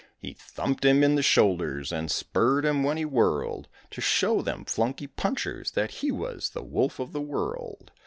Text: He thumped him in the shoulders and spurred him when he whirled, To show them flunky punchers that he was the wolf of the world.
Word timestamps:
He 0.17 0.33
thumped 0.33 0.83
him 0.83 1.03
in 1.03 1.13
the 1.13 1.21
shoulders 1.21 1.91
and 1.91 2.09
spurred 2.09 2.65
him 2.65 2.81
when 2.81 2.97
he 2.97 3.05
whirled, 3.05 3.67
To 3.91 4.01
show 4.01 4.41
them 4.41 4.65
flunky 4.65 5.05
punchers 5.05 5.69
that 5.73 5.91
he 5.91 6.11
was 6.11 6.49
the 6.49 6.63
wolf 6.63 6.97
of 6.97 7.11
the 7.11 7.21
world. 7.21 7.91